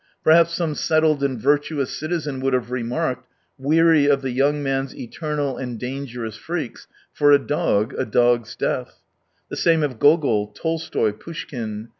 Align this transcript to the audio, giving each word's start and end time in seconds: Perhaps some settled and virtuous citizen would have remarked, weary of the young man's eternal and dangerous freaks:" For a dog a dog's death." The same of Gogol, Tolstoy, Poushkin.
Perhaps 0.23 0.55
some 0.55 0.73
settled 0.73 1.21
and 1.23 1.39
virtuous 1.39 1.91
citizen 1.91 2.39
would 2.39 2.53
have 2.53 2.71
remarked, 2.71 3.27
weary 3.59 4.07
of 4.07 4.23
the 4.23 4.31
young 4.31 4.63
man's 4.63 4.95
eternal 4.95 5.57
and 5.57 5.77
dangerous 5.79 6.35
freaks:" 6.35 6.87
For 7.13 7.31
a 7.31 7.37
dog 7.37 7.93
a 7.95 8.05
dog's 8.05 8.55
death." 8.55 9.03
The 9.51 9.57
same 9.57 9.83
of 9.83 9.99
Gogol, 9.99 10.47
Tolstoy, 10.55 11.11
Poushkin. 11.11 11.89